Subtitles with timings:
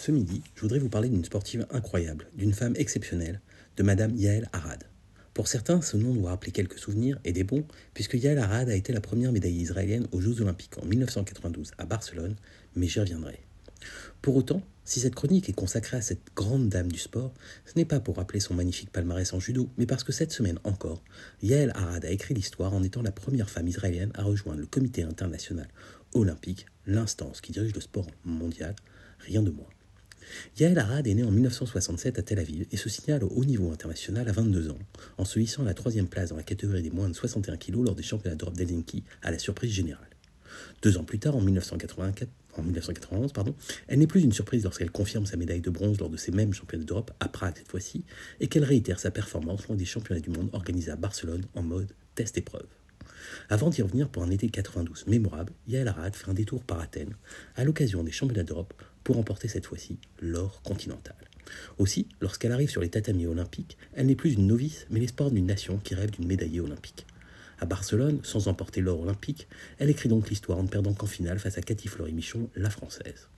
[0.00, 3.40] Ce midi, je voudrais vous parler d'une sportive incroyable, d'une femme exceptionnelle,
[3.76, 4.84] de Madame Yael Arad.
[5.34, 8.76] Pour certains, ce nom doit rappeler quelques souvenirs, et des bons, puisque Yael Arad a
[8.76, 12.36] été la première médaillée israélienne aux Jeux Olympiques en 1992 à Barcelone,
[12.76, 13.40] mais j'y reviendrai.
[14.22, 17.34] Pour autant, si cette chronique est consacrée à cette grande dame du sport,
[17.66, 20.60] ce n'est pas pour rappeler son magnifique palmarès en judo, mais parce que cette semaine
[20.62, 21.02] encore,
[21.42, 25.02] Yael Arad a écrit l'histoire en étant la première femme israélienne à rejoindre le Comité
[25.02, 25.66] international
[26.14, 28.76] olympique, l'instance qui dirige le sport mondial,
[29.18, 29.66] rien de moins.
[30.58, 33.70] Yael Arad est né en 1967 à Tel Aviv et se signale au haut niveau
[33.70, 34.78] international à 22 ans,
[35.16, 37.84] en se hissant à la troisième place dans la catégorie des moins de 61 kg
[37.84, 40.08] lors des championnats d'Europe d'Helsinki à la surprise générale.
[40.82, 43.54] Deux ans plus tard, en, 1984, en 1991, pardon,
[43.86, 46.52] elle n'est plus une surprise lorsqu'elle confirme sa médaille de bronze lors de ces mêmes
[46.52, 48.04] championnats d'Europe, à Prague cette fois-ci,
[48.40, 51.92] et qu'elle réitère sa performance lors des championnats du monde organisés à Barcelone en mode
[52.14, 52.66] test-épreuve.
[53.48, 57.16] Avant d'y revenir pour un été 92 mémorable, Yael Arad fait un détour par Athènes,
[57.56, 61.16] à l'occasion des championnats d'Europe, pour remporter cette fois-ci l'or continental.
[61.78, 65.46] Aussi, lorsqu'elle arrive sur les tatamis olympiques, elle n'est plus une novice, mais l'espoir d'une
[65.46, 67.06] nation qui rêve d'une médaillée olympique.
[67.60, 71.38] À Barcelone, sans emporter l'or olympique, elle écrit donc l'histoire en ne perdant qu'en finale
[71.38, 73.28] face à Cathy Fleury-Michon, la française.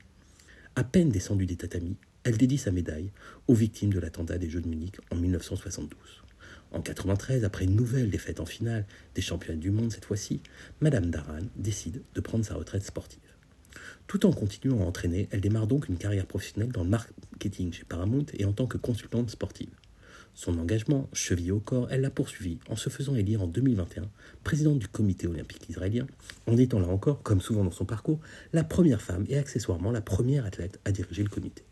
[0.76, 3.12] À peine descendue des tatamis, elle dédie sa médaille
[3.48, 5.98] aux victimes de l'attentat des Jeux de Munich en 1972.
[6.72, 10.40] En 93, après une nouvelle défaite en finale des championnats du monde cette fois-ci,
[10.80, 13.18] Madame Daran décide de prendre sa retraite sportive.
[14.06, 17.84] Tout en continuant à entraîner, elle démarre donc une carrière professionnelle dans le marketing chez
[17.84, 19.70] Paramount et en tant que consultante sportive.
[20.34, 24.08] Son engagement, chevillé au corps, elle l'a poursuivi en se faisant élire en 2021
[24.44, 26.06] présidente du comité olympique israélien,
[26.46, 28.20] en étant là encore, comme souvent dans son parcours,
[28.52, 31.64] la première femme et accessoirement la première athlète à diriger le comité.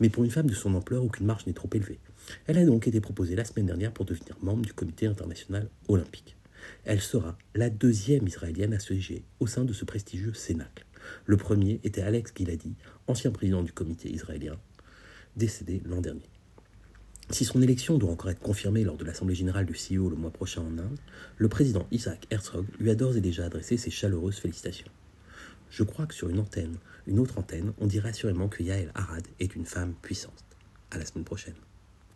[0.00, 1.98] Mais pour une femme de son ampleur, aucune marche n'est trop élevée.
[2.46, 6.36] Elle a donc été proposée la semaine dernière pour devenir membre du comité international olympique.
[6.84, 10.86] Elle sera la deuxième israélienne à se siéger au sein de ce prestigieux cénacle.
[11.26, 12.74] Le premier était Alex Giladi,
[13.06, 14.56] ancien président du comité israélien,
[15.36, 16.28] décédé l'an dernier.
[17.30, 20.30] Si son élection doit encore être confirmée lors de l'Assemblée générale du CEO le mois
[20.30, 20.98] prochain en Inde,
[21.38, 24.88] le président Isaac Herzog lui a d'ores et déjà adressé ses chaleureuses félicitations.
[25.72, 29.26] Je crois que sur une antenne, une autre antenne, on dirait assurément que Yael Arad
[29.40, 30.44] est une femme puissante.
[30.90, 31.54] À la semaine prochaine.